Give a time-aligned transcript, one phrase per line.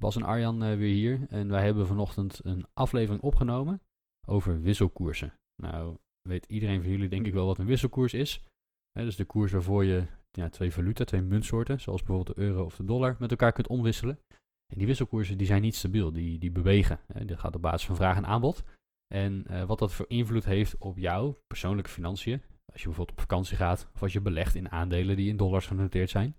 [0.00, 3.82] Bas en Arjan eh, weer hier en wij hebben vanochtend een aflevering opgenomen
[4.26, 5.32] over wisselkoersen.
[5.62, 5.96] Nou,
[6.28, 8.44] weet iedereen van jullie denk ik wel wat een wisselkoers is.
[8.98, 12.64] Hè, dus de koers waarvoor je ja, twee valuta, twee muntsoorten, zoals bijvoorbeeld de euro
[12.64, 14.18] of de dollar, met elkaar kunt omwisselen.
[14.72, 17.00] En die wisselkoersen die zijn niet stabiel, die, die bewegen.
[17.12, 17.24] Hè.
[17.24, 18.64] Dat gaat op basis van vraag en aanbod.
[19.14, 23.20] En eh, wat dat voor invloed heeft op jouw persoonlijke financiën, als je bijvoorbeeld op
[23.20, 26.36] vakantie gaat of als je belegt in aandelen die in dollars genoteerd zijn,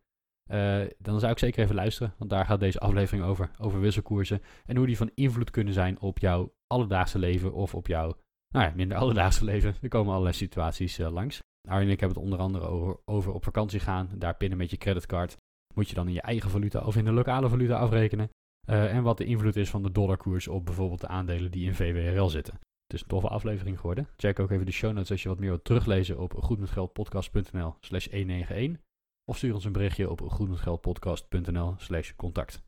[0.54, 4.42] uh, dan zou ik zeker even luisteren, want daar gaat deze aflevering over, over wisselkoersen
[4.66, 8.18] en hoe die van invloed kunnen zijn op jouw alledaagse leven of op jouw
[8.54, 9.76] nou ja, minder alledaagse leven.
[9.82, 11.40] Er komen allerlei situaties uh, langs.
[11.68, 14.70] Arjen en ik hebben het onder andere over, over op vakantie gaan, daar pinnen met
[14.70, 15.38] je creditcard.
[15.74, 18.30] Moet je dan in je eigen valuta of in de lokale valuta afrekenen?
[18.70, 21.76] Uh, en wat de invloed is van de dollarkoers op bijvoorbeeld de aandelen die in
[21.76, 22.54] VWRL zitten.
[22.54, 24.08] Het is een toffe aflevering geworden.
[24.18, 28.08] Check ook even de show notes als je wat meer wilt teruglezen op goedmetgeldpodcast.nl slash
[28.12, 28.91] 191.
[29.32, 32.64] Of stuur ons een berichtje op goedmetgeldpodcast.nl slash contact.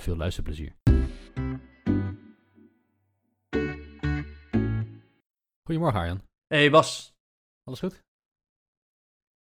[0.00, 0.74] Veel luisterplezier.
[5.62, 6.22] Goedemorgen Arjan.
[6.46, 7.14] Hey Bas.
[7.64, 8.02] Alles goed?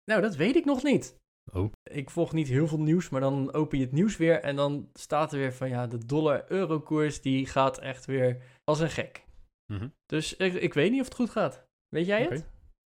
[0.04, 1.20] Nou, dat weet ik nog niet.
[1.52, 1.72] Oh.
[1.84, 4.90] Ik volg niet heel veel nieuws, maar dan open je het nieuws weer en dan
[4.94, 9.26] staat er weer van ja, de dollar-euro koers die gaat echt weer als een gek.
[9.74, 9.90] Mhm.
[10.06, 11.68] Dus ik, ik weet niet of het goed gaat.
[11.90, 12.46] Weet jij het?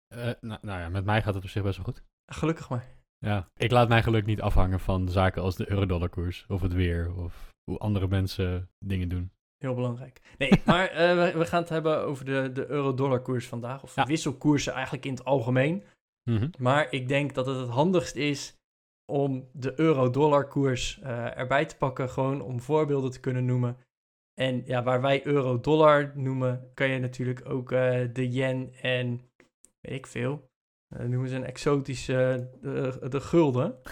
[0.06, 2.02] Eh, nou, nou ja, met mij gaat het op zich best wel goed.
[2.32, 2.93] Gelukkig maar.
[3.24, 7.14] Ja, ik laat mijn geluk niet afhangen van zaken als de euro-dollar-koers of het weer
[7.16, 9.30] of hoe andere mensen dingen doen.
[9.58, 10.20] Heel belangrijk.
[10.38, 13.82] Nee, maar eh, we, we gaan het hebben over de, de euro-dollar koers vandaag.
[13.82, 14.06] Of Ja.
[14.06, 15.84] wisselkoersen eigenlijk in het algemeen.
[16.30, 16.48] Mhm.
[16.58, 18.56] Maar ik denk dat het het handigst is
[19.12, 22.10] om de euro-dollar koers eh, erbij te pakken.
[22.10, 23.76] Gewoon om voorbeelden te kunnen noemen.
[24.40, 29.20] En ja, waar wij euro-dollar noemen, kan je natuurlijk ook eh, de yen en
[29.80, 30.48] weet ik veel.
[30.94, 33.78] Eh, noemen ze een exotische, de, de gulden.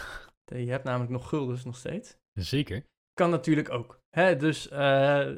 [0.45, 2.17] Je hebt namelijk nog guldens nog steeds.
[2.33, 2.85] Zeker.
[3.15, 4.01] Kan natuurlijk ook.
[4.11, 4.37] Hè?
[4.37, 5.31] Dus eh,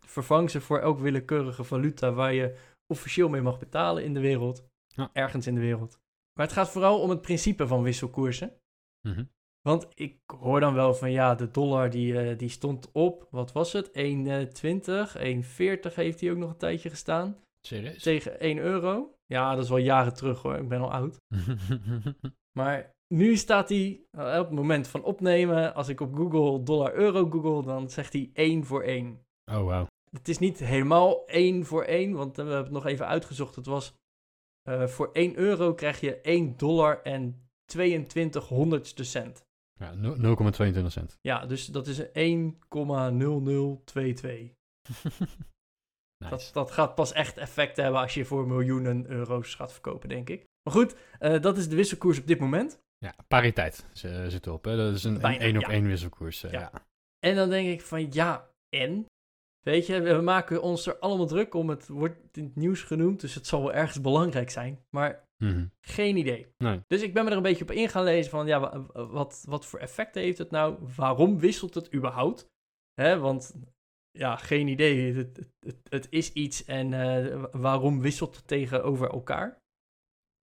[0.00, 2.56] vervang ze voor elk willekeurige valuta waar je
[2.86, 4.64] officieel mee mag betalen in de wereld.
[4.86, 5.10] Ja.
[5.12, 5.98] Ergens in de wereld.
[6.32, 8.52] Maar het gaat vooral om het principe van wisselkoersen.
[9.08, 9.24] Mhm.
[9.60, 13.52] Want ik hoor dan wel van ja, de dollar die, eh, die stond op, wat
[13.52, 13.90] was het?
[13.92, 17.38] 1,20, 1,40 heeft hij ook nog een tijdje gestaan.
[17.66, 18.02] Serieus?
[18.02, 19.14] Tegen 1 euro.
[19.34, 21.20] Ja, dat is wel jaren terug hoor, ik ben al oud.
[22.58, 27.62] Maar nu staat hij op het moment van opnemen, als ik op Google dollar-euro google,
[27.62, 29.24] dan zegt hij 1 voor 1.
[29.52, 29.86] oh, wauw.
[30.10, 33.54] Het is niet helemaal 1 voor 1, want we hebben het nog even uitgezocht.
[33.54, 33.94] Het was
[34.62, 39.44] eh, voor 1 euro krijg je 1 dollar en 22 honderdste cent.
[39.78, 41.18] Ja, no- 0,22 cent.
[41.20, 42.12] Ja, dus dat is 1,0022.
[46.30, 46.34] nice.
[46.34, 50.28] Dat, dat gaat pas echt effect hebben als je voor miljoenen euro's gaat verkopen, denk
[50.30, 50.44] ik.
[50.62, 52.82] Maar goed, eh, dat is de wisselkoers op dit moment.
[52.98, 54.64] Ja, pariteit z- eh, zit erop.
[54.64, 54.76] Hè?
[54.76, 55.68] Dat is een Bijna, één op ja.
[55.68, 56.42] één wisselkoers.
[56.44, 56.60] eh, Ja.
[56.60, 56.72] ja.
[57.18, 59.06] En dan denk ik van ja, en?
[59.60, 61.68] Weet je, we maken ons er allemaal druk om.
[61.68, 64.84] Het wordt in het nieuws genoemd, dus het zal wel ergens belangrijk zijn.
[64.90, 65.66] Maar Mhm.
[65.80, 66.46] geen idee.
[66.58, 66.80] Nee.
[66.86, 69.44] Dus ik ben me er een beetje op in gaan lezen van ja, wa- wat,
[69.48, 70.76] wat voor effecten heeft het nou?
[70.96, 72.48] Waarom wisselt het überhaupt?
[72.94, 73.54] Want
[74.18, 75.14] ja, geen idee.
[75.14, 79.62] Het, het, het, is iets en eh, wa- waarom wisselt het tegenover elkaar?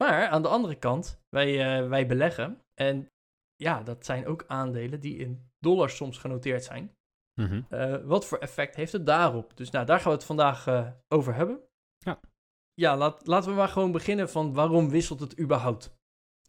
[0.04, 2.62] Maar aan de andere kant, wij, eh, wij beleggen.
[2.74, 3.08] En
[3.56, 6.96] ja, dat zijn ook aandelen die in dollars soms genoteerd zijn.
[7.42, 7.62] Mhm.
[7.70, 9.58] Eh, wat voor effect heeft het daarop?
[9.58, 10.68] Dus nou, daar gaan we het vandaag
[11.08, 11.60] over hebben.
[11.98, 12.20] Ja.
[12.74, 15.96] Ja, laat, laten we maar gewoon beginnen van waarom wisselt het überhaupt?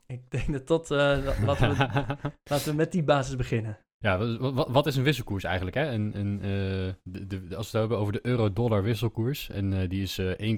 [0.06, 1.76] Ik denk dat dat, la- laten, we,
[2.50, 3.78] laten we met die basis beginnen.
[4.02, 5.76] Ja, wat, is een wisselkoers eigenlijk?
[5.76, 5.86] Hè?
[5.90, 10.56] Eh, de, als we het hebben over de euro-dollar wisselkoers, en eh, die is eh,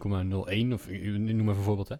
[0.69, 1.97] 1,01, of u- u- noem even een voorbeeld, hè?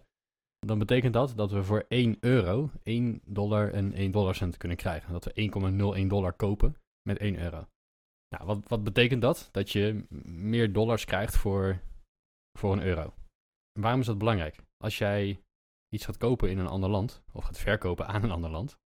[0.65, 5.11] dan betekent dat dat we voor 1 euro 1 dollar en 1 dollarcent kunnen krijgen.
[5.11, 7.67] Dat we 1,01 dollar kopen met 1 euro.
[8.29, 9.49] Nou, wat, wat betekent dat?
[9.51, 11.79] Dat je meer dollars krijgt voor,
[12.59, 13.13] voor een euro.
[13.79, 14.59] Waarom is dat belangrijk?
[14.83, 15.39] Als jij
[15.89, 18.77] iets gaat kopen in een ander land, of gaat verkopen aan een ander land,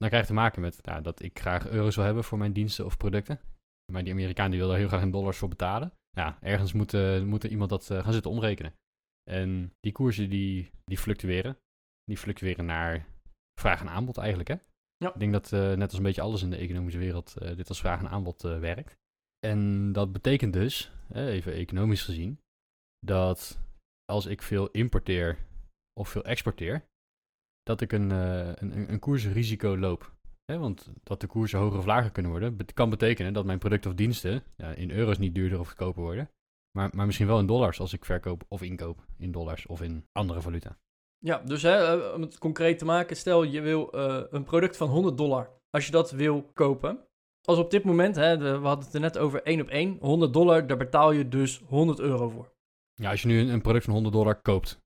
[0.00, 2.84] dan krijg je te maken met dat ik graag euro's wil hebben voor mijn diensten
[2.84, 3.40] of producten.
[3.92, 5.92] Maar die Amerikaan die wil daar heel graag in dollars voor betalen.
[6.10, 6.92] Ja, ergens moet,
[7.24, 8.74] moet er iemand dat eh, gaan zitten omrekenen.
[9.30, 11.58] En die koersen die, die fluctueren.
[12.04, 13.06] Die fluctueren naar
[13.60, 14.56] vraag en aanbod eigenlijk, hè?
[14.96, 15.12] Ja.
[15.12, 17.80] Ik denk dat eh, net als een beetje alles in de economische wereld dit als
[17.80, 18.98] vraag en aanbod werkt.
[19.46, 22.40] En dat betekent dus, even economisch gezien,
[23.06, 23.60] dat
[24.04, 25.38] als ik veel importeer
[26.00, 26.84] of veel exporteer,
[27.62, 30.12] dat ik een, eh, een, een, een koersrisico loop.
[30.44, 33.58] Hè, want dat de koersen hoger of lager kunnen worden, bet- kan betekenen dat mijn
[33.58, 36.30] producten of diensten ja, in euro's niet duurder of goedkoper worden.
[36.78, 40.06] Maar, maar misschien wel in dollars als ik verkoop of inkoop in dollars of in
[40.12, 40.78] andere valuta.
[41.18, 44.76] Ja, dus hè, eh, om het concreet te maken, stel je wil eh, een product
[44.76, 45.50] van 100 dollar.
[45.70, 46.98] Als je dat wil kopen,
[47.44, 50.32] als op dit moment, hè, we hadden het er net over 1 op 1, 100
[50.32, 52.52] dollar, daar betaal je dus 100 euro voor.
[52.94, 54.80] Ja, als je nu een product van 100 dollar koopt.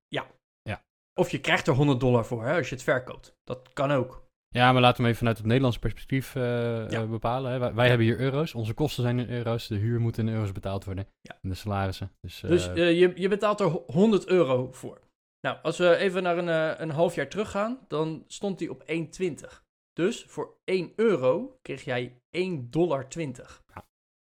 [1.15, 3.37] Of je krijgt er 100 dollar voor hè, als je het verkoopt.
[3.45, 4.23] Dat kan ook.
[4.49, 7.07] Ja, maar laten we even vanuit het Nederlandse perspectief eh, Ja.
[7.07, 7.53] bepalen.
[7.53, 7.59] Hè.
[7.59, 8.55] Wij, wij hebben hier euro's.
[8.55, 9.67] Onze kosten zijn in euro's.
[9.67, 11.07] De huur moet in euro's betaald worden.
[11.21, 11.39] Ja.
[11.43, 12.13] En de salarissen.
[12.21, 15.01] Dus, eh, Dus eh, je, je betaalt er 100 euro voor.
[15.41, 19.63] Nou, als we even naar een, een half jaar teruggaan, dan stond die op 1,20.
[19.93, 23.07] Dus voor 1 euro kreeg jij 1,20 dollar.
[23.09, 23.63] Ja.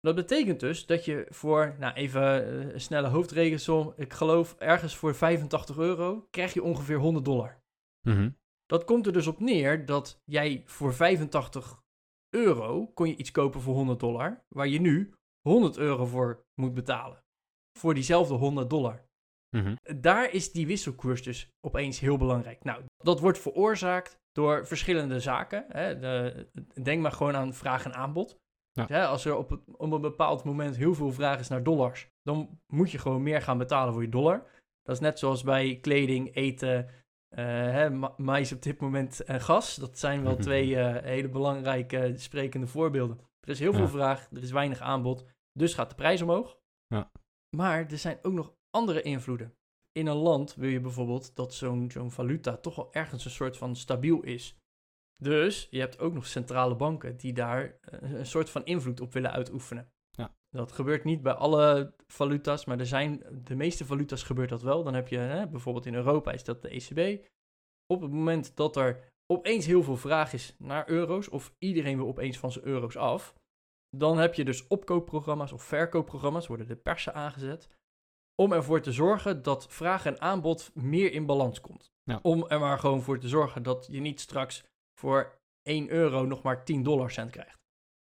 [0.03, 4.95] Dat betekent dus dat je voor, nou even eh, een snelle hoofdrekensom, ik geloof ergens
[4.95, 7.61] voor 85 euro, krijg je ongeveer 100 dollar.
[8.01, 8.29] mhm.
[8.65, 11.83] Dat komt er dus op neer dat jij voor 85
[12.29, 16.73] euro kon je iets kopen voor 100 dollar, waar je nu 100 euro voor moet
[16.73, 17.23] betalen.
[17.77, 19.07] Voor diezelfde 100 dollar.
[19.49, 19.75] Mhm.
[20.01, 22.63] Daar is die wisselkoers dus opeens heel belangrijk.
[22.63, 25.65] Nou, dat wordt veroorzaakt door verschillende zaken.
[25.67, 25.99] Hè.
[25.99, 26.47] De,
[26.81, 28.41] denk maar gewoon aan vraag en aanbod.
[28.73, 29.05] Ja.
[29.05, 32.59] Als er op, het, op een bepaald moment heel veel vraag is naar dollars, dan
[32.67, 34.49] moet je gewoon meer gaan betalen voor je dollar.
[34.83, 36.89] Dat is net zoals bij kleding, eten,
[37.29, 39.75] eh, hè, ma- mais op dit moment en gas.
[39.75, 43.19] Dat zijn wel twee eh, hele belangrijke eh, sprekende voorbeelden.
[43.39, 46.57] Er is heel veel vraag, er is weinig aanbod, dus gaat de prijs omhoog.
[46.87, 47.11] Ja.
[47.55, 49.53] Maar er zijn ook nog andere invloeden.
[49.91, 53.57] In een land wil je bijvoorbeeld dat zo'n zo'n valuta toch wel ergens een soort
[53.57, 54.57] van stabiel is.
[55.23, 59.13] Dus je hebt ook nog centrale banken die daar eh, een soort van invloed op
[59.13, 59.91] willen uitoefenen.
[60.11, 60.35] Ja.
[60.49, 64.83] Dat gebeurt niet bij alle valuta's, maar er zijn, de meeste valuta's gebeurt dat wel.
[64.83, 67.25] Dan heb je hè, bijvoorbeeld in Europa is dat de ECB.
[67.87, 72.07] Op het moment dat er opeens heel veel vraag is naar euro's, of iedereen wil
[72.07, 73.33] opeens van zijn euro's af,
[73.89, 77.69] dan heb je dus opkoopprogramma's of verkoopprogramma's, worden de persen aangezet,
[78.35, 81.91] om ervoor te zorgen dat vraag en aanbod meer in balans komt.
[82.03, 82.19] Ja.
[82.21, 84.63] Om er maar gewoon voor te zorgen dat je niet straks
[85.03, 87.57] voor 1 euro nog maar 10 dollar cent krijgt.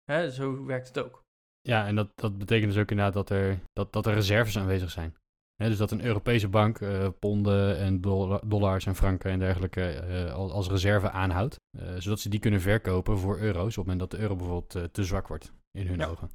[0.04, 1.22] Hè, zo werkt het ook.
[1.60, 4.90] Ja, en dat, dat betekent dus ook inderdaad dat er, dat, dat er reserves aanwezig
[4.90, 5.16] zijn.
[5.62, 9.88] Hè, dus dat een Europese bank eh, ponden en dolla- dollars en franken en dergelijke
[9.90, 11.56] eh, al- als reserve aanhoudt.
[11.78, 14.94] eh, zodat ze die kunnen verkopen voor euro's op het moment dat de euro bijvoorbeeld
[14.94, 16.06] te zwak wordt in hun Ja.
[16.06, 16.30] ogen.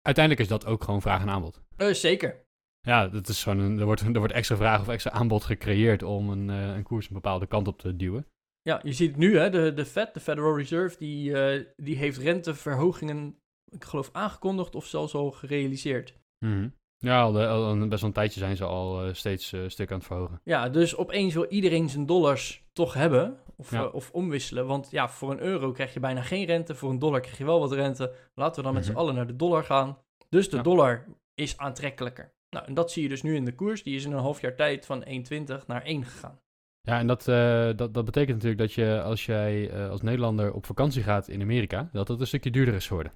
[0.00, 1.60] Uiteindelijk is dat ook gewoon vraag en aanbod.
[1.76, 2.40] Eh, zeker.
[2.80, 6.02] Ja, dat is gewoon een, er, wordt, er wordt extra vraag of extra aanbod gecreëerd
[6.02, 8.26] om een, een koers een bepaalde kant op te duwen.
[8.62, 11.96] Ja, je ziet het nu, hè, de, de Fed, de Federal Reserve, die, eh, die
[11.96, 13.38] heeft renteverhogingen,
[13.70, 16.14] ik geloof, aangekondigd of zelfs al gerealiseerd.
[16.38, 16.68] Mhm.
[16.98, 19.90] Ja, al, de- al best wel een tijdje zijn ze al eh, steeds eh, stuk
[19.90, 20.40] aan het verhogen.
[20.44, 23.86] Ja, dus opeens wil iedereen zijn dollars toch hebben of, Ja.
[23.86, 24.66] of omwisselen.
[24.66, 27.44] Want ja, voor een euro krijg je bijna geen rente, voor een dollar krijg je
[27.44, 28.14] wel wat rente.
[28.34, 28.92] Laten we dan met Mhm.
[28.92, 29.98] z'n allen naar de dollar gaan.
[30.28, 30.62] Dus de Ja.
[30.62, 32.34] dollar is aantrekkelijker.
[32.50, 33.82] Nou, en dat zie je dus nu in de koers.
[33.82, 36.40] Die is in een half jaar tijd van 1,20 naar 1 gegaan.
[36.82, 40.52] Ja, en dat, eh, dat, dat betekent natuurlijk dat je als jij eh, als Nederlander
[40.52, 43.12] op vakantie gaat in Amerika, dat het een stukje duurder is geworden.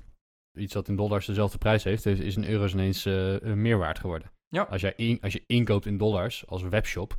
[0.58, 3.78] Iets dat in dollars dezelfde prijs heeft, is, is in euro's ineens eh, eh, meer
[3.78, 4.30] waard geworden.
[4.48, 4.62] Ja.
[4.62, 7.16] Als, jij in, als je inkoopt in dollars als webshop,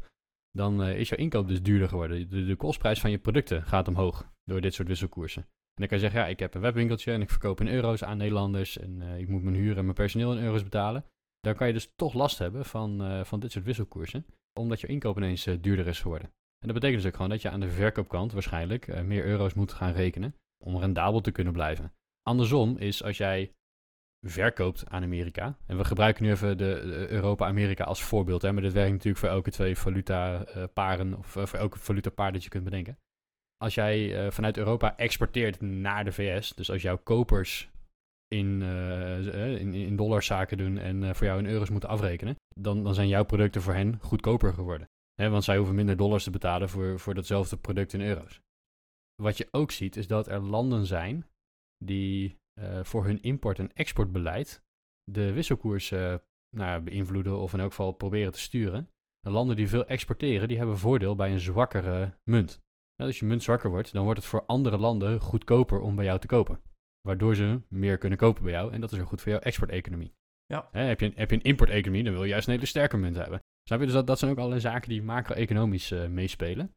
[0.52, 2.30] dan is jouw inkoop dus duurder geworden.
[2.30, 5.42] De, de kostprijs van je producten gaat omhoog door dit soort wisselkoersen.
[5.42, 8.04] En dan kan je zeggen, ja, ik heb een webwinkeltje en ik verkoop in euro's
[8.04, 11.06] aan Nederlanders en ik moet mijn huur en mijn personeel in euro's betalen.
[11.40, 14.26] Dan kan je dus toch last hebben van, van dit soort wisselkoersen,
[14.58, 16.30] omdat je inkoop ineens eh, duurder is geworden.
[16.60, 19.54] En dat betekent dus ook gewoon dat je aan de verkoopkant waarschijnlijk eh, meer euro's
[19.54, 21.94] moet gaan rekenen om rendabel te kunnen blijven.
[22.22, 23.52] Andersom is als jij
[24.22, 28.74] verkoopt aan Amerika, en we gebruiken nu even de, Europa-Amerika als voorbeeld, hè, maar dit
[28.74, 32.98] werkt natuurlijk voor elke twee valuta-paren of eh, voor elke valuta-paar dat je kunt bedenken.
[33.58, 37.70] Als jij vanuit Europa exporteert naar de VS, dus als jouw kopers
[38.28, 42.36] in, eh, in, in dollars zaken doen en eh, voor jou in euro's moeten afrekenen,
[42.56, 44.90] dan, dan zijn jouw producten voor hen goedkoper geworden.
[45.22, 48.42] Hè, want zij hoeven minder dollars te betalen voor, voor datzelfde product in euro's.
[49.16, 51.26] Wat je ook ziet, is dat er landen zijn
[51.86, 52.38] die
[52.82, 54.64] voor hun import- en exportbeleid
[55.04, 55.90] de wisselkoers
[56.56, 58.90] nou, beïnvloeden of in elk geval proberen te sturen.
[59.20, 62.62] De landen die veel exporteren, die hebben voordeel bij een zwakkere munt.
[62.96, 66.06] Nou, als je munt zwakker wordt, dan wordt het voor andere landen goedkoper om bij
[66.06, 66.62] jou te kopen.
[67.08, 70.14] Waardoor ze meer kunnen kopen bij jou en dat is ook goed voor jouw exporteconomie.
[70.46, 70.68] Ja.
[70.72, 73.16] Heb, je, een- heb je een importeconomie, dan wil je juist een hele sterke munt
[73.16, 73.40] hebben.
[73.64, 73.86] Snap je?
[73.86, 76.74] Dus dat, dat zijn ook allerlei zaken die macro-economisch eh, meespelen.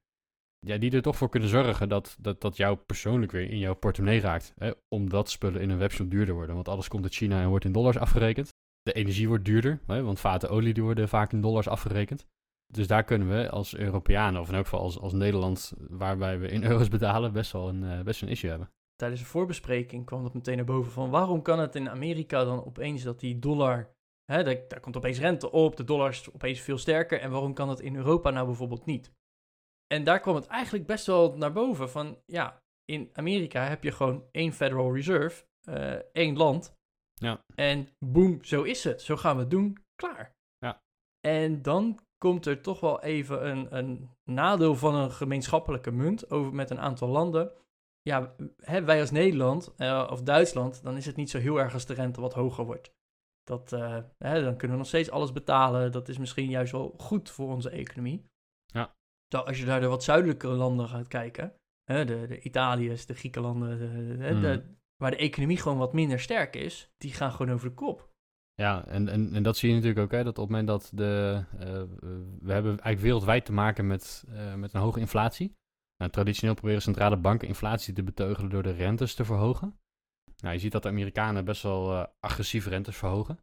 [0.67, 3.75] ja, die er toch voor kunnen zorgen dat, dat, dat jou persoonlijk weer in jouw
[3.75, 4.53] portemonnee raakt.
[4.57, 6.55] Hè, omdat spullen in een webshop duurder worden.
[6.55, 8.49] Want alles komt uit China en wordt in dollars afgerekend.
[8.83, 12.27] De energie wordt duurder, hè, want vaten olie die worden vaak in dollars afgerekend.
[12.73, 16.49] Dus daar kunnen we als Europeanen, of in elk geval als, als Nederland, waarbij we
[16.49, 18.71] in euro's betalen, best wel een, uh, best een issue hebben.
[19.00, 22.64] Tijdens de voorbespreking kwam dat meteen naar boven van waarom kan het in Amerika dan
[22.64, 26.61] opeens dat die dollar, hè, daar, daar komt opeens rente op, de dollar is opeens
[26.61, 29.12] veel sterker en waarom kan dat in Europa nou bijvoorbeeld niet?
[29.87, 33.92] En daar kwam het eigenlijk best wel naar boven van ja, in Amerika heb je
[33.92, 36.75] gewoon één Federal Reserve, uh, één land.
[37.14, 37.45] Ja.
[37.54, 39.02] En boem, zo is het.
[39.02, 39.76] Zo gaan we het doen.
[39.95, 40.35] Klaar.
[40.59, 40.83] Ja.
[41.21, 46.54] En dan komt er toch wel even een, een nadeel van een gemeenschappelijke munt over
[46.54, 47.52] met een aantal landen.
[48.02, 51.73] Ja, hè, wij als Nederland uh, of Duitsland, dan is het niet zo heel erg
[51.73, 52.92] als de rente wat hoger wordt.
[53.42, 55.92] Dat, uh, hè, dan kunnen we nog steeds alles betalen.
[55.92, 58.25] Dat is misschien juist wel goed voor onze economie.
[58.66, 58.95] Ja.
[59.28, 61.54] Terwijl als je naar de wat zuidelijkere landen gaat kijken,
[61.85, 64.40] hè, de, de Italiërs, de Griekenlanden, de, de, Hmm.
[64.40, 64.62] de,
[64.97, 68.09] waar de economie gewoon wat minder sterk is, die gaan gewoon over de kop.
[68.54, 70.90] Ja, en, en, en dat zie je natuurlijk ook, hè, dat op het moment dat
[70.95, 71.45] de...
[71.59, 71.83] eh,
[72.40, 75.57] we hebben eigenlijk wereldwijd te maken met, eh, met een hoge inflatie.
[76.00, 79.78] Nou, traditioneel proberen centrale banken inflatie te beteugelen door de rentes te verhogen.
[80.37, 83.38] Nou, je ziet dat de Amerikanen best wel eh, agressief rentes verhogen.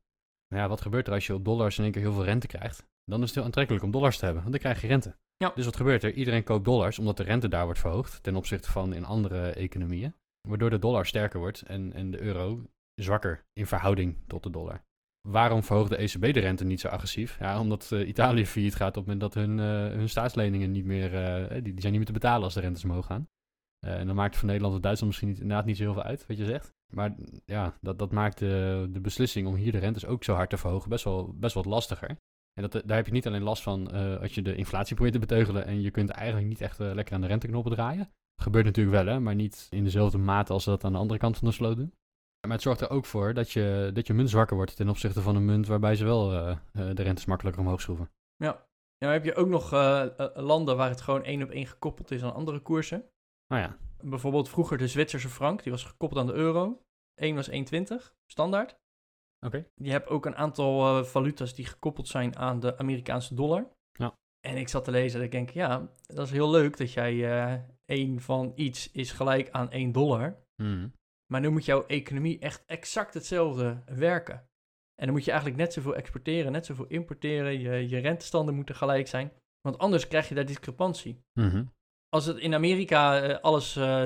[0.48, 2.48] Maar ja, wat gebeurt er als je op dollars in één keer heel veel rente
[2.48, 2.88] krijgt?
[3.04, 5.18] Dan is het heel aantrekkelijk om dollars te hebben, want dan krijg je rente.
[5.38, 5.52] Ja.
[5.56, 6.14] Dus wat gebeurt er?
[6.14, 10.16] Iedereen koopt dollars omdat de rente daar wordt verhoogd ten opzichte van in andere economieën.
[10.48, 12.64] Waardoor de dollar sterker wordt en, en de euro
[12.96, 14.84] zwakker in verhouding tot de dollar.
[15.28, 17.38] Waarom verhoogt de ECB de rente niet zo agressief?
[17.40, 20.86] Ja, omdat eh, Italië failliet gaat op het moment dat hun, eh, hun staatsleningen niet
[20.86, 23.28] meer, eh, die, die zijn niet meer te betalen als de rentes omhoog gaan.
[23.80, 26.04] En dan maakt het voor Nederland of Duitsland misschien niet, inderdaad niet zo heel veel
[26.04, 26.74] uit, wat je zegt.
[26.94, 27.16] Maar
[27.46, 30.58] ja, dat, dat maakt de, de beslissing om hier de rentes ook zo hard te
[30.58, 32.10] verhogen best wel, best wat lastiger.
[32.54, 33.92] En dat, daar heb je niet alleen last van
[34.22, 37.22] als je de inflatie probeert te beteugelen en je kunt eigenlijk niet echt lekker aan
[37.22, 38.10] de renteknoppen draaien.
[38.42, 41.20] Gebeurt natuurlijk wel, hè, maar niet in dezelfde mate als ze dat aan de andere
[41.20, 41.94] kant van de sloot doen.
[42.48, 45.22] Maar het zorgt er ook voor dat je, dat je munt zwakker wordt ten opzichte
[45.22, 48.12] van een munt waarbij ze wel eh, eh, de rentes makkelijker omhoog schroeven.
[48.36, 48.66] Ja.
[48.98, 52.24] Dan heb je ook nog eh, landen waar het gewoon één op één gekoppeld is
[52.24, 53.10] aan andere koersen.
[53.48, 56.82] Nou ja, Bijvoorbeeld vroeger de Zwitserse frank, die was gekoppeld aan de euro.
[57.16, 57.56] Eén was 1,20,
[58.26, 58.78] standaard.
[59.46, 59.66] oké.
[59.76, 63.68] Je hebt ook een aantal valuta's die gekoppeld zijn aan de Amerikaanse dollar.
[63.92, 64.18] Ja.
[64.40, 67.66] En ik zat te lezen en ik denk, ja, dat is heel leuk dat jij
[67.86, 70.38] één van iets is gelijk aan 1 dollar.
[70.56, 70.88] Mhm.
[71.32, 74.36] Maar nu moet jouw economie echt exact hetzelfde werken.
[74.96, 77.60] En dan moet je eigenlijk net zoveel exporteren, net zoveel importeren.
[77.60, 79.32] Je, je rentestanden moeten gelijk zijn.
[79.62, 81.24] Want anders krijg je daar discrepantie.
[81.34, 81.66] Mhm.
[82.10, 84.06] Als het in Amerika eh, alles eh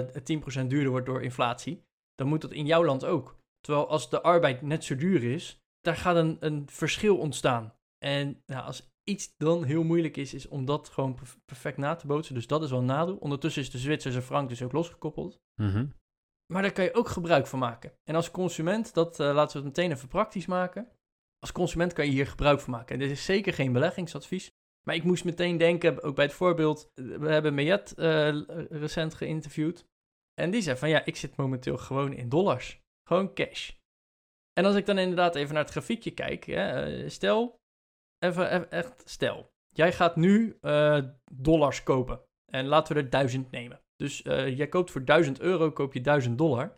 [0.64, 1.84] 10% duurder wordt door inflatie,
[2.16, 3.38] dan moet dat in jouw land ook.
[3.60, 7.74] Terwijl als de arbeid net zo duur is, daar gaat een, een verschil ontstaan.
[7.98, 11.96] En nou, als iets dan heel moeilijk is, is om dat gewoon perf- perfect na
[11.96, 12.36] te bootsen.
[12.36, 13.16] Dus dat is wel een nadeel.
[13.16, 15.42] Ondertussen is de Zwitserse frank dus ook losgekoppeld.
[15.56, 15.86] Mhm.
[16.52, 17.94] Maar daar kan je ook gebruik van maken.
[18.04, 20.90] En als consument, dat eh, laten we het meteen even praktisch maken.
[21.40, 22.94] Als consument kan je hier gebruik van maken.
[22.94, 24.52] En dit is zeker geen beleggingsadvies.
[24.88, 29.86] Maar ik moest meteen denken, ook bij het voorbeeld, we hebben Mayet eh, recent geïnterviewd.
[30.34, 32.82] En die zei van ja, ik zit momenteel gewoon in dollars.
[33.08, 33.72] Gewoon cash.
[34.54, 37.62] En als ik dan inderdaad even naar het grafiekje kijk, hè, eh, stel,
[38.20, 40.58] even, echt stel, jij gaat nu
[41.32, 42.22] dollars kopen.
[42.46, 43.82] En laten we er duizend nemen.
[44.02, 46.74] Dus eh, jij koopt voor 1000 euro, koop je 1000 dollar.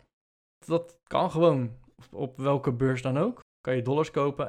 [0.66, 1.76] Dat kan gewoon
[2.10, 3.40] op, welke beurs dan ook.
[3.60, 4.46] Kan je dollars kopen.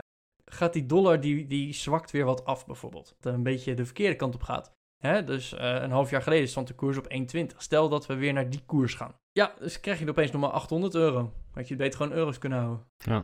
[0.52, 3.16] Gaat die dollar, die, die zwakt weer wat af bijvoorbeeld.
[3.20, 4.72] Dat een beetje de verkeerde kant op gaat.
[5.04, 5.24] Hè?
[5.24, 7.46] Dus eh, een half jaar geleden stond de koers op 1,20.
[7.58, 9.16] Stel dat we weer naar die koers gaan.
[9.32, 11.34] Ja, dus krijg je er opeens nog maar 800 euro.
[11.52, 12.86] Had je beter gewoon euro's kunnen houden.
[12.98, 13.18] Ja.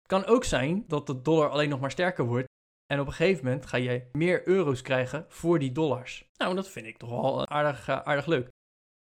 [0.00, 2.48] Het kan ook zijn dat de dollar alleen nog maar sterker wordt.
[2.86, 6.30] En op een gegeven moment ga je meer euro's krijgen voor die dollars.
[6.36, 8.48] Nou, dat vind ik toch wel aardig, eh, aardig leuk.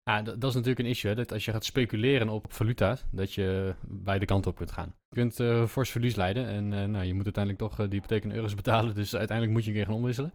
[0.09, 1.15] Ja, dat, dat is natuurlijk een issue.
[1.15, 4.95] Dat als je gaat speculeren op valuta, dat je beide kanten op kunt gaan.
[5.07, 7.99] Je kunt eh fors verlies leiden en eh, nou, je moet uiteindelijk toch eh, die
[7.99, 8.95] hypotheek in euro's betalen.
[8.95, 10.31] Dus uiteindelijk moet je een keer gaan omwisselen.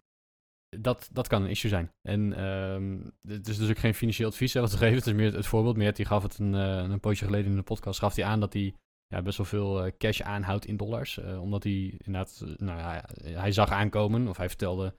[0.79, 1.91] Dat, dat kan een issue zijn.
[2.01, 2.97] En ehm,
[3.27, 4.95] het is dus ook geen financieel advies hè, wat we geven.
[4.95, 5.77] Het is meer het voorbeeld.
[5.77, 7.99] Meert die gaf het een, een poosje geleden in de podcast.
[7.99, 8.73] Gaf hij aan dat hij
[9.07, 11.17] ja, best wel veel cash aanhoudt in dollars.
[11.17, 14.93] omdat hij inderdaad, nou hij zag aankomen of hij vertelde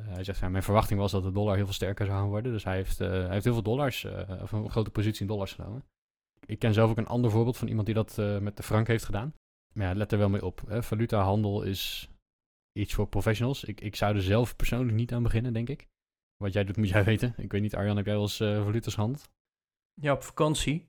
[0.00, 2.52] hij zegt, mijn verwachting was dat de dollar heel veel sterker zou gaan worden.
[2.52, 5.26] Dus hij heeft, eh, hij heeft heel veel dollars, eh, of een grote positie in
[5.26, 5.84] dollars genomen.
[6.46, 8.86] Ik ken zelf ook een ander voorbeeld van iemand die dat eh, met de frank
[8.86, 9.34] heeft gedaan.
[9.72, 10.62] Maar ja, let er wel mee op.
[10.66, 10.82] Hè.
[10.82, 12.10] Valutahandel is
[12.72, 13.64] iets voor professionals.
[13.64, 15.88] Ik, ik zou er zelf persoonlijk niet aan beginnen, denk ik.
[16.36, 17.34] Wat jij doet, moet jij weten.
[17.36, 19.30] Ik weet niet, Arjan, heb jij wel eens eh valuta's gehandeld?
[20.00, 20.88] Ja, op vakantie.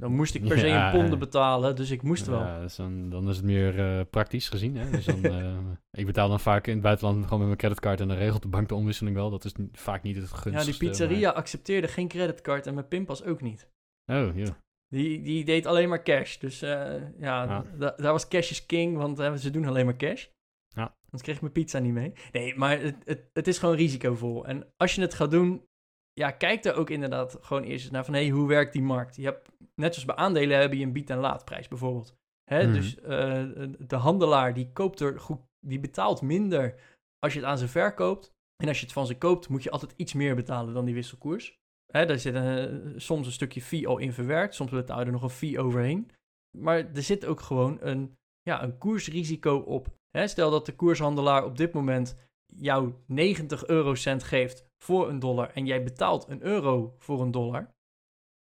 [0.00, 1.16] Dan moest ik per se Ja, in ponden ja.
[1.18, 2.38] betalen, dus ik moest wel.
[2.40, 4.76] Ja, dus dan, dan is het meer eh, praktisch gezien.
[4.76, 4.90] Hè?
[4.90, 5.56] Dus dan, eh,
[5.90, 8.48] ik betaal dan vaak in het buitenland gewoon met mijn creditcard en dan regelt de
[8.48, 9.30] bank de omwisseling wel.
[9.30, 10.78] Dat is vaak niet het Ja, gunstigste.
[10.80, 13.68] die pizzeria accepteerde geen creditcard en mijn pinpas ook niet.
[14.12, 14.56] Oh, ja.
[14.88, 16.36] Die, die deed alleen maar cash.
[16.38, 16.70] Dus eh,
[17.18, 17.64] ja, Ja.
[17.78, 20.26] da- daar was cash is king, want ze doen alleen maar cash.
[20.68, 20.82] Ja.
[21.04, 22.12] Anders kreeg ik mijn pizza niet mee.
[22.32, 24.46] Nee, maar het, het, het is gewoon risicovol.
[24.46, 25.62] En als je het gaat doen,
[26.12, 28.82] ja, kijk er ook inderdaad gewoon eerst eens naar van, hé, hey, hoe werkt die
[28.82, 29.16] markt?
[29.16, 32.16] Je hebt, net zoals bij aandelen heb je een bied- en laadprijs bijvoorbeeld.
[32.44, 32.62] Hè?
[32.62, 32.72] Mhm.
[32.72, 33.44] Dus eh,
[33.78, 36.80] de handelaar, die koopt er goed, die betaalt minder
[37.18, 38.32] als je het aan ze verkoopt.
[38.62, 40.94] En als je het van ze koopt, moet je altijd iets meer betalen dan die
[40.94, 41.60] wisselkoers.
[41.92, 44.54] Hè, daar zit een, soms een stukje fee al in verwerkt.
[44.54, 46.10] Soms betaal je er nog een fee overheen.
[46.58, 49.88] Maar er zit ook gewoon een, ja, een koersrisico op.
[50.10, 52.16] Hè, stel dat de koershandelaar op dit moment
[52.56, 57.70] jou 90 eurocent geeft voor een dollar en jij betaalt een euro voor een dollar.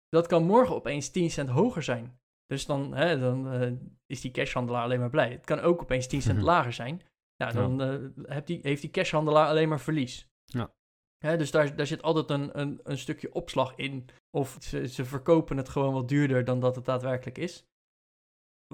[0.08, 2.18] Dat kan morgen opeens 10 cent hoger zijn.
[2.46, 3.72] Dus dan, hè, dan eh,
[4.06, 5.30] is die cashhandelaar alleen maar blij.
[5.30, 6.46] Het kan ook opeens 10 cent Mhm.
[6.46, 7.02] lager zijn.
[7.36, 10.26] Ja, dan eh, hebt die, heeft die cashhandelaar alleen maar verlies.
[10.44, 10.72] Ja.
[11.18, 14.08] Hè, dus daar, daar zit altijd een, een, een stukje opslag in.
[14.30, 17.64] Of ze, ze verkopen het gewoon wat duurder dan dat het daadwerkelijk is.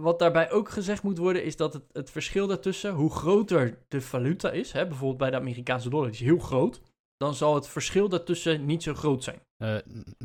[0.00, 4.00] Wat daarbij ook gezegd moet worden, is dat het, het verschil daartussen, hoe groter de
[4.00, 6.80] valuta is, hè, bijvoorbeeld bij de Amerikaanse dollar, die is heel groot,
[7.16, 9.40] dan zal het verschil daartussen niet zo groot zijn.
[9.56, 9.76] Eh,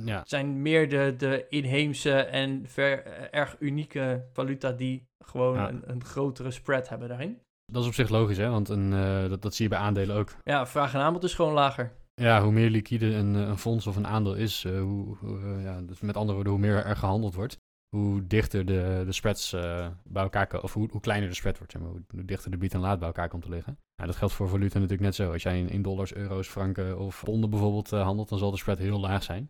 [0.05, 0.19] ja.
[0.19, 5.69] Het zijn meer de, de inheemse en ver, eh, erg unieke valuta die gewoon Ja.
[5.69, 7.39] een, een grotere spread hebben daarin.
[7.65, 8.49] Dat is op zich logisch, hè?
[8.49, 10.29] Want een, eh, dat, dat zie je bij aandelen ook.
[10.43, 11.91] Ja, vraag en aanbod is gewoon lager.
[12.13, 15.99] Ja, hoe meer liquide een, een fonds of een aandeel is, hoe, hoe, ja, dus
[16.01, 17.57] met andere woorden, hoe meer er gehandeld wordt,
[17.95, 21.57] hoe dichter de, de spreads eh, bij elkaar komen, of hoe, hoe kleiner de spread
[21.57, 23.77] wordt, zeg maar, hoe, hoe dichter de bied en laat bij elkaar komt te liggen.
[23.95, 25.31] Ja, dat geldt voor valuta natuurlijk net zo.
[25.31, 28.57] Als jij in, in dollars, euro's, franken of ponden bijvoorbeeld eh, handelt, dan zal de
[28.57, 29.49] spread heel laag zijn.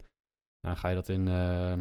[0.60, 1.78] Dan ga je dat in, eh,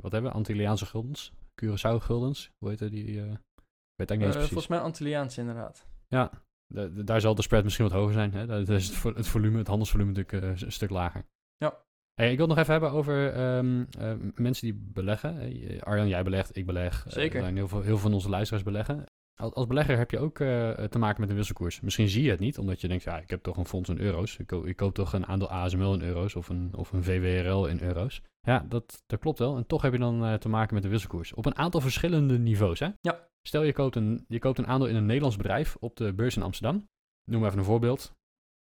[0.00, 1.32] wat hebben we, Antilliaanse guldens,
[1.64, 3.04] Curaçao guldens, hoe heet die?
[3.20, 4.48] eh, ik weet eigenlijk niet eens precies.
[4.48, 5.86] volgens mij Antilliaans inderdaad.
[6.08, 6.30] Ja,
[6.66, 8.32] da- da- daar zal de spread misschien wat hoger zijn.
[8.32, 8.46] Hè?
[8.46, 11.24] Daar is het, vo- het volume, het handelsvolume natuurlijk een stuk lager.
[11.56, 11.74] Ja.
[12.14, 15.36] Hey, ik wil het nog even hebben over ehm, eh, mensen die beleggen.
[15.80, 17.06] Arjan, jij belegt, ik beleg.
[17.06, 17.36] Eh, Zeker.
[17.36, 19.04] er zijn heel, veel, heel veel van onze luisteraars beleggen.
[19.40, 21.80] Als, als belegger heb je ook eh, te maken met een wisselkoers.
[21.80, 23.98] Misschien zie je het niet, omdat je denkt, ja, ik heb toch een fonds in
[23.98, 24.36] euro's.
[24.38, 27.66] Ik, ko- ik koop toch een aandeel ASML in euro's of een, of een VWRL
[27.66, 28.22] in euro's.
[28.40, 29.56] Ja, dat, dat klopt wel.
[29.56, 31.34] En toch heb je dan te maken met een wisselkoers.
[31.34, 32.88] Op een aantal verschillende niveaus, hè?
[33.00, 33.28] Ja.
[33.42, 36.36] Stel, je koopt, een, je koopt een aandeel in een Nederlands bedrijf op de beurs
[36.36, 36.88] in Amsterdam.
[37.30, 38.12] Noem even een voorbeeld.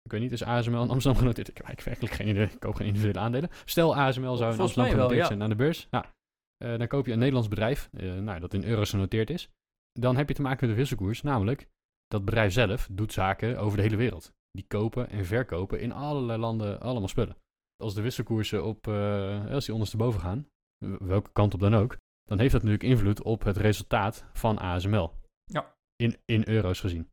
[0.03, 1.47] Ik weet niet, is ASML in Amsterdam genoteerd?
[1.47, 2.45] Ik heb werkelijk geen idee.
[2.45, 3.49] Ik koop geen individuele aandelen.
[3.65, 5.25] Stel, ASML zou in Volgens Amsterdam wel, genoteerd ja.
[5.25, 5.87] zijn aan de beurs.
[5.89, 6.05] Nou,
[6.57, 9.49] eh, dan koop je een Nederlands bedrijf, eh, nou, dat in euro's genoteerd is.
[9.91, 11.67] Dan heb je te maken met een wisselkoers, namelijk
[12.07, 14.33] dat bedrijf zelf doet zaken over de hele wereld.
[14.51, 17.37] Die kopen en verkopen in allerlei landen allemaal spullen.
[17.83, 20.47] Als de wisselkoersen op, eh, als die ondersteboven gaan,
[20.99, 25.13] welke kant op dan ook, dan heeft dat natuurlijk invloed op het resultaat van ASML.
[25.43, 25.75] Ja.
[25.95, 27.09] In, in euro's gezien.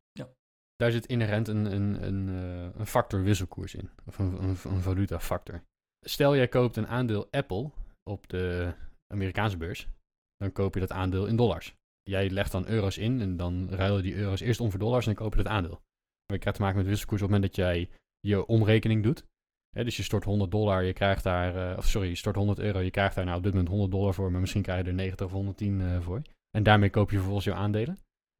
[0.78, 3.90] Daar zit inherent een, een, een, eh, een factor wisselkoers in.
[4.06, 5.62] Of een, een, een valutafactor.
[6.06, 7.70] Stel jij koopt een aandeel Apple
[8.10, 8.72] op de
[9.14, 9.88] Amerikaanse beurs,
[10.36, 11.74] dan koop je dat aandeel in dollars.
[12.02, 15.14] Jij legt dan euro's in en dan ruilen die euro's eerst om voor dollars en
[15.14, 15.80] dan koop je dat aandeel.
[16.26, 19.24] Maar je krijgt te maken met wisselkoers op het moment dat jij je omrekening doet.
[19.70, 22.78] Dus je stort 100 dollar, je krijgt daar, eh, of sorry, je stort 100 euro,
[22.78, 24.94] je krijgt daar nou op dit moment 100 dollar voor, maar misschien krijg je er
[24.94, 26.22] 90 of 110 eh, voor.
[26.50, 27.98] En daarmee koop je vervolgens jouw aandelen.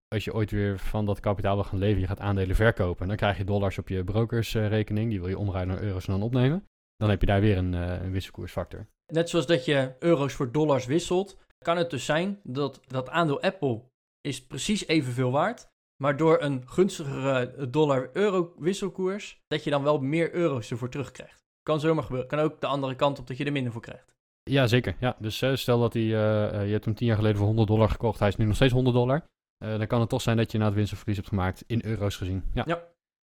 [0.09, 3.17] Als je ooit weer van dat kapitaal wil gaan leven, je gaat aandelen verkopen, dan
[3.17, 6.65] krijg je dollars op je brokersrekening, die wil je omruilen naar euro's en dan opnemen.
[6.97, 8.87] Dan heb je daar weer een, eh, een wisselkoersfactor.
[9.13, 13.41] Net zoals dat je euro's voor dollars wisselt, kan het dus zijn dat dat aandeel
[13.41, 13.83] Apple
[14.21, 15.69] is precies evenveel waard,
[16.03, 21.43] maar door een gunstigere dollar-euro wisselkoers, dat je dan wel meer euro's ervoor terugkrijgt.
[21.63, 22.29] Kan zomaar gebeuren.
[22.29, 24.17] Kan ook de andere kant op dat je er minder voor krijgt.
[24.43, 24.97] Ja, zeker.
[25.01, 27.69] Ja, dus eh, stel dat hij, eh, je hebt hem 10 jaar geleden voor 100
[27.69, 29.25] dollar gekocht, hij is nu nog steeds 100 dollar.
[29.59, 31.65] Eh, dan kan het toch zijn dat je na het winst of verlies hebt gemaakt
[31.67, 32.45] in euro's gezien.
[32.55, 32.65] Ja.
[32.67, 32.85] Ja.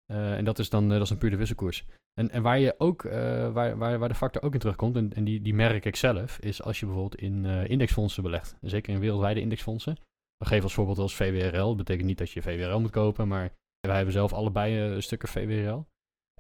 [0.06, 1.86] Eh, en dat is dan eh, dat is een pure wisselkoers.
[2.13, 5.24] En, en waar je ook, waar, waar, waar de factor ook in terugkomt, en, en
[5.24, 8.58] die, die merk ik zelf, is als je bijvoorbeeld in indexfondsen belegt.
[8.62, 9.98] Zeker in wereldwijde indexfondsen.
[10.38, 11.68] We geven als voorbeeld als VWRL.
[11.68, 15.30] Dat betekent niet dat je VWRL moet kopen, maar wij hebben zelf allebei eh, stukken
[15.30, 15.88] VWRL.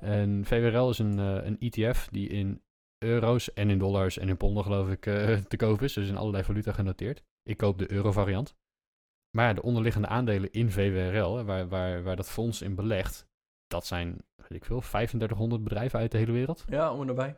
[0.01, 2.61] En VWRL is een, een ETF die in
[2.97, 5.01] euro's en in dollars en in ponden geloof ik
[5.51, 5.93] te koop is.
[5.93, 7.23] Dus in allerlei valuta genoteerd.
[7.43, 8.55] Ik koop de euro variant.
[9.39, 13.27] Maar ja, de onderliggende aandelen in VWRL, hè, waar, waar, waar dat fonds in belegt,
[13.67, 16.65] dat zijn, weet ik veel, 3500 bedrijven uit de hele wereld.
[16.67, 17.35] Ja, om en erbij.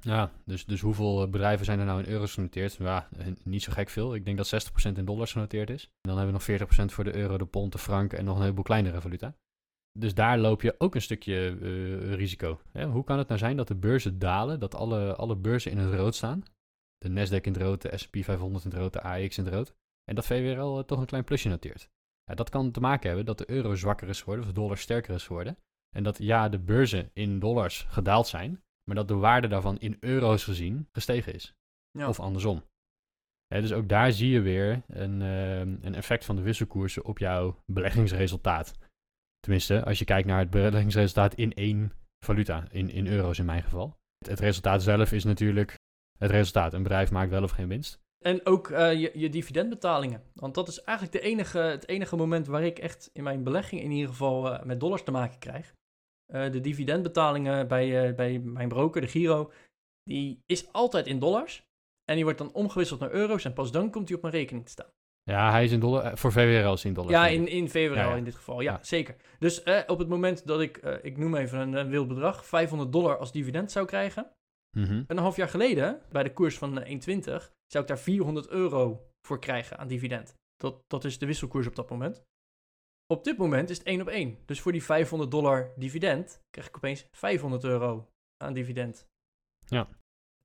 [0.00, 2.74] Ja, dus, dus hoeveel eh, bedrijven zijn er nou in euro's genoteerd?
[2.74, 4.14] Ja, eh, niet zo gek veel.
[4.14, 5.82] Ik denk dat 60% in dollars genoteerd is.
[5.84, 8.34] En dan hebben we nog 40% voor de euro, de pond, de frank en nog
[8.34, 9.34] een heleboel kleinere valuta.
[9.98, 12.60] Dus daar loop je ook een stukje eh, risico.
[12.72, 15.94] Hoe kan het nou zijn dat de beurzen dalen, dat alle, alle beurzen in het
[15.94, 16.42] rood staan,
[16.98, 19.54] de Nasdaq in het rood, de S&P 500 in het rood, de AX in het
[19.54, 19.74] rood.
[20.04, 21.88] En dat VWRL uh, toch een klein plusje noteert.
[22.24, 24.78] Ja, dat kan te maken hebben dat de euro zwakker is geworden, of de dollar
[24.78, 25.56] sterker is geworden.
[25.96, 29.96] En dat ja, de beurzen in dollars gedaald zijn, maar dat de waarde daarvan in
[30.00, 31.54] euro's gezien gestegen is.
[31.90, 32.08] Ja.
[32.08, 32.62] Of andersom.
[33.46, 37.62] Dus ook daar zie je weer een, uh, een effect van de wisselkoersen op jouw
[37.66, 38.78] beleggingsresultaat.
[39.40, 41.92] Tenminste, als je kijkt naar het beleggingsresultaat in één
[42.24, 43.98] valuta, in, in euro's in mijn geval.
[44.18, 45.78] Het, het resultaat zelf is natuurlijk
[46.18, 46.72] het resultaat.
[46.72, 48.02] Een bedrijf maakt wel of geen winst.
[48.24, 50.22] En ook uh, je, je, dividendbetalingen.
[50.34, 53.82] Want dat is eigenlijk de enige, het enige moment waar ik echt in mijn belegging
[53.82, 55.74] in ieder geval uh, met dollars te maken krijg.
[56.34, 59.52] Uh, de dividendbetalingen bij, bij mijn broker, de Giro,
[60.02, 61.62] die is altijd in dollars.
[62.04, 64.64] En die wordt dan omgewisseld naar euro's en pas dan komt hij op mijn rekening
[64.64, 64.90] te staan.
[65.22, 67.10] Ja, hij is in dollar, voor VWRL is in dollar.
[67.10, 68.14] Ja, in, in VWRL ja, ja.
[68.14, 68.78] in dit geval, ja, ja.
[68.82, 69.16] zeker.
[69.38, 72.92] Dus eh, op het moment dat ik, ik noem even een, een wild bedrag, 500
[72.92, 74.30] dollar als dividend zou krijgen.
[74.76, 75.04] Mm -hmm.
[75.06, 76.86] Een half jaar geleden, bij de koers van 1,20,
[77.74, 80.34] zou ik daar 400 euro voor krijgen aan dividend.
[80.56, 82.22] Dat, dat is de wisselkoers op dat moment.
[83.06, 84.38] Op dit moment is het 1 op 1.
[84.46, 89.06] Dus voor die 500 dollar dividend krijg ik opeens 500 euro aan dividend.
[89.66, 89.88] Ja.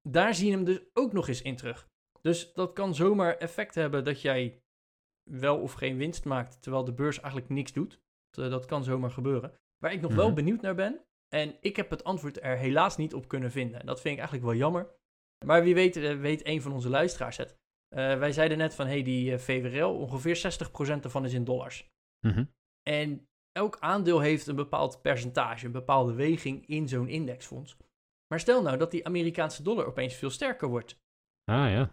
[0.10, 1.88] Daar zie je hem dus ook nog eens in terug.
[2.22, 4.62] Dus dat kan zomaar effect hebben dat jij
[5.30, 8.00] wel of geen winst maakt, terwijl de beurs eigenlijk niks doet.
[8.30, 9.54] Dat, dat kan zomaar gebeuren.
[9.78, 10.36] Waar ik nog wel Mhm.
[10.36, 13.80] benieuwd naar ben, en ik heb het antwoord er helaas niet op kunnen vinden.
[13.80, 14.98] En dat vind ik eigenlijk wel jammer.
[15.46, 17.58] Maar wie weet, eh, weet een van onze luisteraars het.
[17.96, 21.90] Eh, wij zeiden net van, hey, die eh, VWRL, ongeveer 60% ervan is in dollars.
[22.28, 22.46] Mhm.
[22.90, 27.78] En elk aandeel heeft een bepaald percentage, een bepaalde weging in zo'n indexfonds.
[28.28, 31.00] Maar stel nou dat die Amerikaanse dollar opeens veel sterker wordt.
[31.52, 31.90] Ah ja.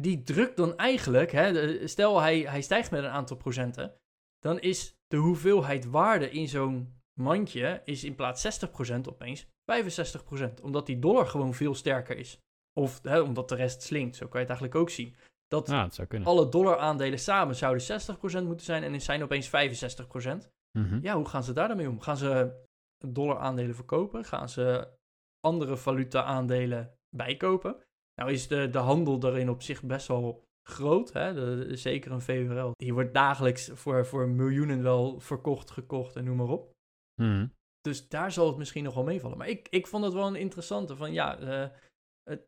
[0.00, 3.94] Die drukt dan eigenlijk, hè, stel hij, hij stijgt met een aantal procenten,
[4.38, 10.60] dan is de hoeveelheid waarde in zo'n mandje is in plaats 60% opeens 65%.
[10.62, 12.40] Omdat die dollar gewoon veel sterker is.
[12.80, 15.16] Of hè, omdat de rest slinkt, zo kan je het eigenlijk ook zien.
[15.48, 20.48] Dat Ja, zou alle dollaraandelen samen zouden 60% moeten zijn en zijn opeens 65%.
[20.78, 20.98] Mhm.
[21.02, 22.00] Ja, hoe gaan ze daar dan mee om?
[22.00, 22.60] Gaan ze
[23.06, 24.24] dollaraandelen verkopen?
[24.24, 24.88] Gaan ze
[25.40, 27.76] andere valuta-aandelen bijkopen?
[28.20, 31.12] Nou is de, de handel daarin op zich best wel groot.
[31.12, 31.34] Hè?
[31.34, 32.70] De, de- zeker een VWRL.
[32.76, 36.70] Die wordt dagelijks voor, voor miljoenen wel verkocht, gekocht en noem maar op.
[37.22, 37.46] Mhm.
[37.80, 39.38] Dus daar zal het misschien nog wel meevallen.
[39.38, 41.68] Maar ik, ik vond het wel een interessante van ja, eh,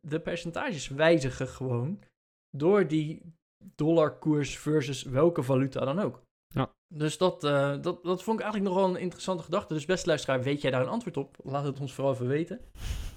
[0.01, 2.03] de percentages wijzigen gewoon
[2.51, 3.35] door die
[3.75, 6.23] dollarkoers versus welke valuta dan ook.
[6.47, 6.75] Ja.
[6.95, 9.75] Dus dat, eh, dat, dat vond ik eigenlijk nog wel een interessante gedachte.
[9.75, 11.37] Dus beste luisteraar, weet jij daar een antwoord op?
[11.43, 12.61] Laat het ons vooral even weten.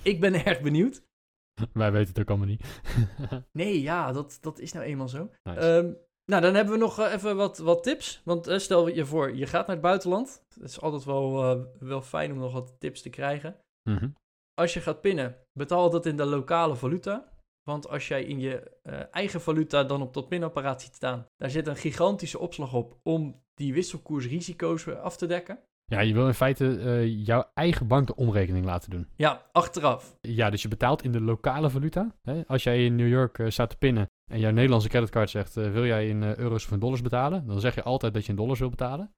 [0.01, 1.05] Ik ben erg benieuwd.
[1.73, 2.81] Wij weten het ook allemaal niet.
[3.51, 5.29] Nee, ja, dat, dat is nou eenmaal zo.
[5.43, 5.59] Nice.
[5.59, 5.93] Ehm,
[6.31, 8.21] nou, dan hebben we nog eh, even wat, wat tips.
[8.23, 10.45] Want eh, stel je voor, je gaat naar het buitenland.
[10.53, 13.55] Het is altijd wel, eh, wel fijn om nog wat tips te krijgen.
[13.89, 14.09] Mhm.
[14.59, 17.31] Als je gaat pinnen, betaal dat in de lokale valuta.
[17.63, 21.49] Want als jij in je eh, eigen valuta dan op dat pinapparaat ziet staan, daar
[21.49, 25.59] zit een gigantische opslag op om die wisselkoersrisico's weer af te dekken.
[25.85, 29.07] Ja, je wil in feite eh, jouw eigen bank de omrekening laten doen.
[29.15, 30.17] Ja, achteraf.
[30.21, 32.15] Ja, dus je betaalt in de lokale valuta.
[32.21, 32.41] Hè?
[32.47, 35.57] Als jij in New York eh, staat te pinnen en jouw Nederlandse creditcard zegt...
[35.57, 37.47] eh, wil jij in eh, euro's of in dollars betalen?
[37.47, 39.11] Dan zeg je altijd dat je in dollars wil betalen.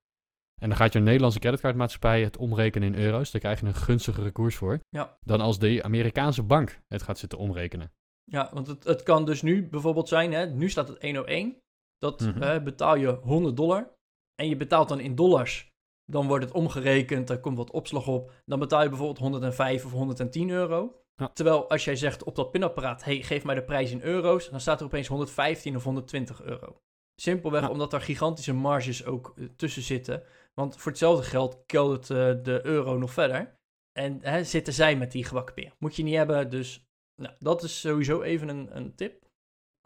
[0.59, 3.31] En dan gaat je Nederlandse creditcardmaatschappij het omrekenen in euro's.
[3.31, 4.79] Daar krijg je een gunstigere koers voor.
[4.89, 5.17] Ja.
[5.21, 7.91] Dan als de Amerikaanse bank het gaat zitten omrekenen.
[8.23, 11.57] Ja, want het, het kan dus nu bijvoorbeeld zijn, hè, nu staat het 101.
[11.97, 12.63] Dat Mhm.
[12.63, 13.89] betaal je 100 dollar.
[14.35, 15.67] En je betaalt dan in dollars.
[16.05, 18.31] Dan wordt het omgerekend, er komt wat opslag op.
[18.45, 21.01] Dan betaal je bijvoorbeeld 105 of 110 euro.
[21.15, 21.27] Ja.
[21.33, 24.59] Terwijl als jij zegt op dat pinapparaat, hey, geef mij de prijs in euro's, dan
[24.59, 26.81] staat er opeens 115 of 120 euro.
[27.15, 27.69] Simpelweg Ja.
[27.69, 30.23] omdat er gigantische marges ook eh, tussen zitten.
[30.53, 33.57] Want voor hetzelfde geld keldert eh, de euro nog verder.
[33.99, 35.73] En hè, zitten zij met die gebakken peer.
[35.79, 36.83] Moet je niet hebben, dus
[37.21, 39.27] nou, dat is sowieso even een, een tip.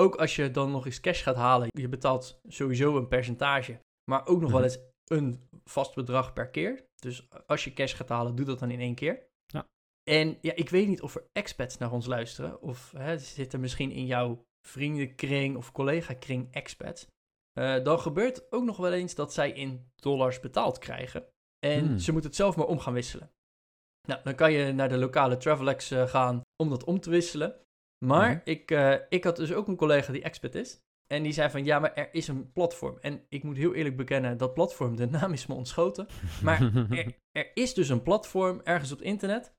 [0.02, 3.80] Ook als je dan nog eens cash gaat halen, je betaalt sowieso een percentage,
[4.12, 4.70] maar ook nog wel Mhm.
[4.70, 6.86] eens een vast bedrag per keer.
[6.96, 9.28] Dus als je cash gaat halen, doe dat dan in één keer.
[9.46, 9.66] Ja.
[10.10, 13.92] En ja, ik weet niet of er expats naar ons luisteren, of hè, zitten misschien
[13.92, 17.08] in jouw vriendenkring of collega-kring expats.
[17.54, 21.26] Eh, dan gebeurt ook nog wel eens dat zij in dollars betaald krijgen.
[21.66, 21.98] En Hmm.
[22.00, 23.32] ze moeten het zelf maar om gaan wisselen.
[24.08, 27.56] Nou, dan kan je naar de lokale Travelex eh, gaan om dat om te wisselen.
[28.06, 28.40] Maar Mhm.
[28.44, 30.82] ik, eh, ik had dus ook een collega die expert is.
[31.08, 32.98] En die zei van, ja, maar er is een platform.
[33.02, 36.08] En ik moet heel eerlijk bekennen, dat platform, de naam is me ontschoten.
[36.44, 39.54] Maar er, er is dus een platform ergens op het internet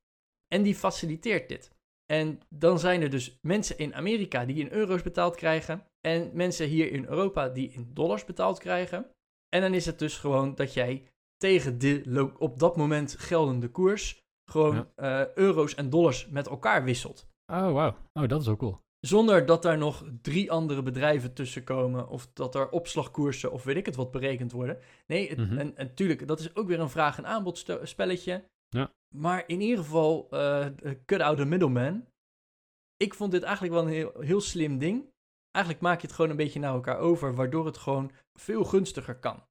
[0.48, 1.70] en die faciliteert dit.
[2.06, 6.66] En dan zijn er dus mensen in Amerika die in euro's betaald krijgen en mensen
[6.68, 9.06] hier in Europa die in dollars betaald krijgen.
[9.48, 14.22] En dan is het dus gewoon dat jij tegen de op dat moment geldende koers
[14.50, 17.26] gewoon eh, euro's en dollars met elkaar wisselt.
[17.52, 17.96] Oh, wauw.
[18.12, 18.82] Oh, dat is ook cool.
[19.00, 22.08] Zonder dat daar nog drie andere bedrijven tussen komen.
[22.08, 24.78] Of dat er opslagkoersen of weet ik het wat berekend worden.
[25.06, 25.58] Nee, het, Mhm.
[25.58, 28.44] en, en natuurlijk, dat is ook weer een vraag- en aanbod spelletje.
[28.68, 28.90] Ja.
[29.14, 30.28] Maar in ieder geval,
[31.06, 32.06] cut out the middleman.
[32.96, 35.12] Ik vond dit eigenlijk wel een heel, heel slim ding.
[35.54, 39.18] Eigenlijk maak je het gewoon een beetje naar elkaar over, waardoor het gewoon veel gunstiger
[39.18, 39.42] kan.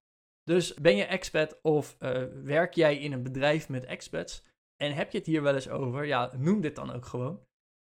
[0.43, 4.43] Dus ben je expat of eh, werk jij in een bedrijf met expats
[4.75, 7.45] en heb je het hier wel eens over, ja, noem dit dan ook gewoon.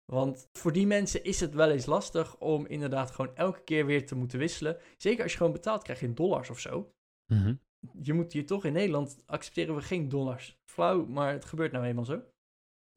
[0.05, 4.05] Want voor die mensen is het wel eens lastig om inderdaad gewoon elke keer weer
[4.05, 4.77] te moeten wisselen.
[4.97, 6.93] Zeker als je gewoon betaalt krijg je in dollars of zo.
[7.25, 7.55] Mhm.
[8.01, 10.59] Je moet hier toch in Nederland accepteren we geen dollars.
[10.63, 12.21] Flauw, maar het gebeurt nou eenmaal zo.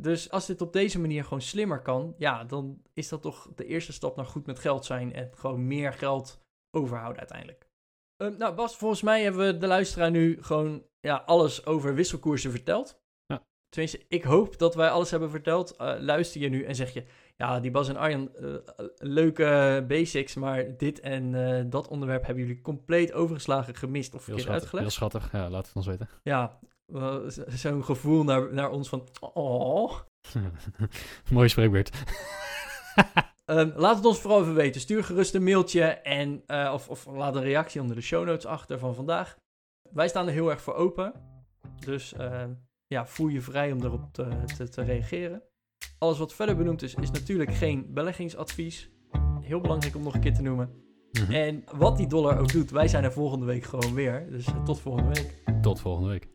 [0.03, 3.67] Dus als dit op deze manier gewoon slimmer kan, ja, dan is dat toch de
[3.67, 7.71] eerste stap naar goed met geld zijn en gewoon meer geld overhouden uiteindelijk.
[8.17, 12.51] Ehm, nou, Bas, volgens mij hebben we de luisteraar nu gewoon ja, alles over wisselkoersen
[12.51, 13.01] verteld.
[13.27, 13.45] Ja.
[13.69, 15.77] Tenminste, ik hoop dat wij alles hebben verteld.
[15.77, 17.05] Eh, luister je nu en zeg je,
[17.37, 18.55] ja, die Bas en Arjan, eh,
[18.97, 24.47] leuke basics, maar dit en eh, dat onderwerp hebben jullie compleet overgeslagen, gemist of verkeerd
[24.47, 24.71] schattig.
[24.71, 25.13] Heel uitgelegd.
[25.13, 25.33] schattig.
[25.33, 26.09] Ja, laat het ons weten.
[26.23, 26.59] Ja,
[27.47, 29.99] zo'n gevoel naar, naar ons van, oh.
[31.31, 31.91] Mooi spreekbeurt.
[33.45, 34.81] Ehm, laat het ons vooral even weten.
[34.81, 38.47] Stuur gerust een mailtje en, eh, of, of laat een reactie onder de show notes
[38.47, 39.37] achter van vandaag.
[39.91, 41.13] Wij staan er heel erg voor open.
[41.85, 42.45] Dus eh,
[42.87, 45.43] ja, voel je vrij om erop te, te, te reageren.
[45.99, 48.91] Alles wat verder benoemd is, is natuurlijk geen beleggingsadvies.
[49.41, 50.83] Heel belangrijk om nog een keer te noemen.
[51.13, 51.33] Mhm.
[51.33, 54.31] En wat die dollar ook doet, wij zijn er volgende week gewoon weer.
[54.31, 55.61] Dus eh, tot volgende week.
[55.63, 56.32] Tot volgende week.